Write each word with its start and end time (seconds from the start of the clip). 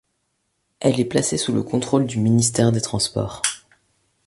Elle 0.79 0.99
est 0.99 1.05
placée 1.05 1.37
sous 1.37 1.53
le 1.53 1.61
contrôle 1.61 2.07
du 2.07 2.17
ministère 2.17 2.71
des 2.71 2.81
transports. 2.81 3.43